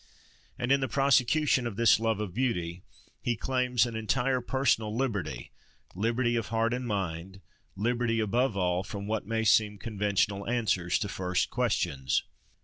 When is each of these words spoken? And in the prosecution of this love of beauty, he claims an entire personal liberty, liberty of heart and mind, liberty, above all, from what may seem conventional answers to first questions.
And 0.57 0.71
in 0.71 0.79
the 0.79 0.87
prosecution 0.87 1.67
of 1.67 1.75
this 1.75 1.99
love 1.99 2.19
of 2.19 2.33
beauty, 2.33 2.81
he 3.21 3.35
claims 3.35 3.85
an 3.85 3.95
entire 3.95 4.41
personal 4.41 4.95
liberty, 4.97 5.51
liberty 5.93 6.35
of 6.35 6.47
heart 6.47 6.73
and 6.73 6.87
mind, 6.87 7.39
liberty, 7.75 8.19
above 8.19 8.57
all, 8.57 8.81
from 8.81 9.05
what 9.05 9.27
may 9.27 9.43
seem 9.43 9.77
conventional 9.77 10.49
answers 10.49 10.97
to 10.97 11.07
first 11.07 11.51
questions. 11.51 12.23